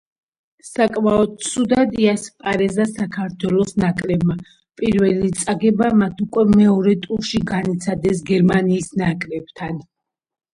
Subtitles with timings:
[0.67, 4.37] საკმაოდ ცუდად იასპარეზა საქართველოს ნაკრებმა,
[4.81, 9.79] პირველი წაგება მათ უკვე მეორე ტურში განიცადეს გერმანიის ნაკრებთან.